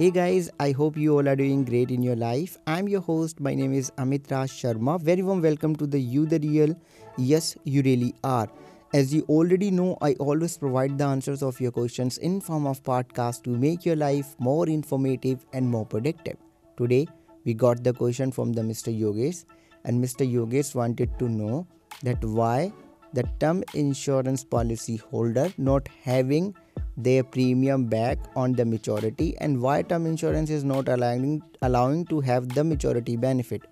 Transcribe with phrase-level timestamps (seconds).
[0.00, 2.56] Hey guys, I hope you all are doing great in your life.
[2.66, 3.38] I'm your host.
[3.38, 4.98] My name is Amit Raj Sharma.
[4.98, 6.74] Very warm welcome to the You the Real.
[7.18, 8.48] Yes, you really are.
[8.94, 12.82] As you already know, I always provide the answers of your questions in form of
[12.82, 16.38] podcast to make your life more informative and more productive.
[16.78, 17.06] Today,
[17.44, 18.98] we got the question from the Mr.
[18.98, 19.44] Yogesh
[19.84, 20.26] and Mr.
[20.26, 21.66] Yogesh wanted to know
[22.04, 22.72] that why
[23.12, 26.54] the term insurance policy holder not having
[27.02, 32.20] their premium back on the maturity and why term insurance is not allowing allowing to
[32.20, 33.62] have the maturity benefit.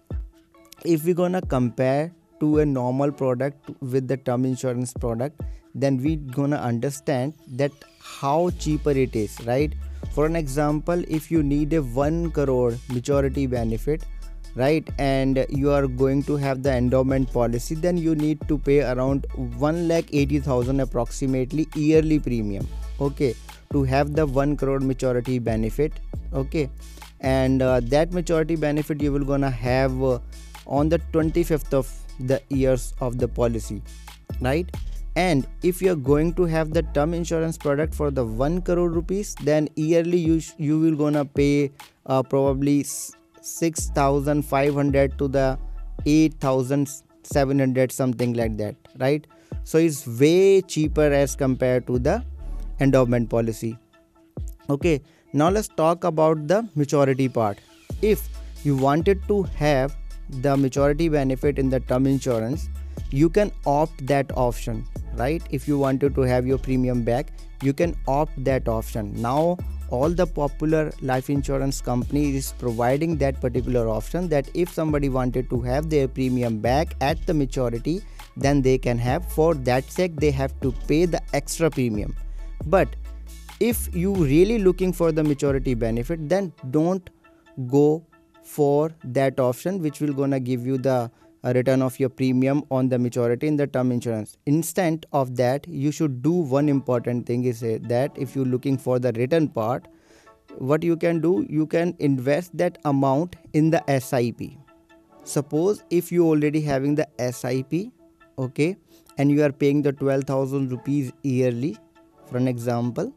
[0.84, 5.40] If we're gonna compare to a normal product with the term insurance product
[5.74, 9.74] then we're gonna understand that how cheaper it is right?
[10.14, 14.04] For an example if you need a 1 crore maturity benefit
[14.56, 18.80] right and you are going to have the endowment policy then you need to pay
[18.80, 22.66] around 1 lakh 80000 approximately yearly premium
[23.00, 23.34] okay
[23.72, 25.92] to have the 1 crore maturity benefit
[26.32, 26.68] okay
[27.20, 30.18] and uh, that maturity benefit you will gonna have uh,
[30.66, 33.82] on the 25th of the years of the policy
[34.40, 34.70] right?
[35.16, 39.34] And if you're going to have the term insurance product for the 1 crore rupees
[39.42, 41.72] then yearly you sh- you will gonna pay
[42.06, 45.58] uh, probably 6500 to the
[46.06, 49.26] 8700 something like that right?
[49.64, 52.22] So it's way cheaper as compared to the
[52.80, 53.76] endowment policy.
[54.70, 55.00] Okay
[55.34, 57.58] now let's talk about the maturity part.
[58.00, 58.28] If
[58.64, 59.94] you wanted to have
[60.30, 62.68] the maturity benefit in the term insurance
[63.10, 64.84] you can opt that option
[65.16, 65.42] right?
[65.50, 69.12] If you wanted to have your premium back you can opt that option.
[69.20, 69.58] Now
[69.90, 75.50] all the popular life insurance company is providing that particular option that if somebody wanted
[75.50, 78.02] to have their premium back at the maturity
[78.36, 82.14] then they can have for that sake they have to pay the extra premium
[82.66, 82.88] but
[83.60, 87.10] if you really looking for the maturity benefit then don't
[87.66, 88.04] go
[88.42, 91.10] for that option which will gonna give you the
[91.44, 94.36] uh, return of your premium on the maturity in the term insurance.
[94.46, 98.76] Instead of that you should do one important thing is uh, that if you're looking
[98.76, 99.86] for the return part
[100.56, 104.40] what you can do you can invest that amount in the SIP
[105.22, 107.92] suppose if you already having the SIP
[108.38, 108.76] okay
[109.18, 111.76] and you are paying the 12000 rupees yearly
[112.28, 113.12] for an example.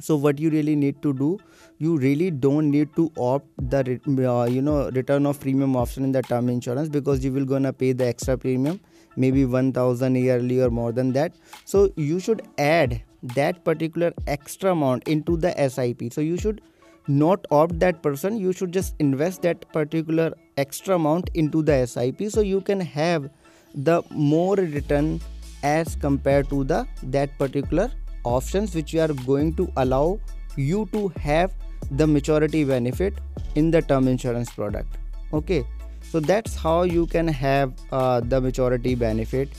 [0.00, 1.38] So what you really need to do
[1.78, 3.80] you really don't need to opt the
[4.28, 7.72] uh, you know return of premium option in the term insurance because you will gonna
[7.72, 8.80] pay the extra premium
[9.16, 11.32] maybe 1000 yearly or more than that.
[11.64, 16.60] So you should add that particular extra amount into the SIP so you should
[17.08, 22.30] not opt that person you should just invest that particular extra amount into the SIP
[22.30, 23.28] so you can have
[23.74, 25.20] the more return
[25.64, 27.90] as compared to the that particular
[28.36, 30.20] options which are going to allow
[30.56, 31.52] you to have
[31.92, 33.14] the maturity benefit
[33.54, 34.98] in the term insurance product.
[35.32, 35.64] Okay?
[36.02, 39.50] So that's how you can have uh, the maturity benefit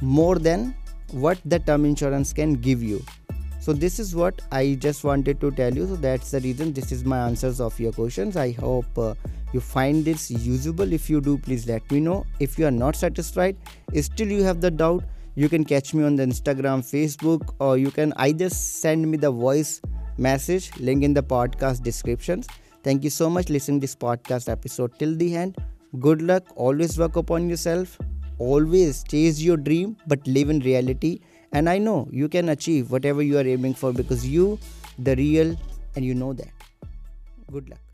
[0.00, 0.74] more than
[1.12, 3.02] what the term insurance can give you.
[3.60, 5.86] So this is what i just wanted to tell you.
[5.86, 8.36] So that's the reason this is my answers of your questions.
[8.36, 9.14] I hope uh,
[9.52, 10.92] you find this usable.
[10.92, 12.24] If you do please let me know.
[12.38, 13.56] If you are not satisfied
[14.02, 15.04] still you have the doubt
[15.36, 19.30] you can catch me on the instagram facebook or you can either send me the
[19.30, 19.80] voice
[20.18, 22.46] message link in the podcast descriptions.
[22.82, 25.56] Thank you so much listening this podcast episode till the end.
[26.00, 26.44] Good luck.
[26.56, 27.98] Always work upon yourself.
[28.38, 31.20] Always chase your dream but live in reality.
[31.52, 34.58] And i know you can achieve whatever you are aiming for because you
[34.98, 35.56] the real
[35.94, 36.50] and you know that.
[37.50, 37.85] Good luck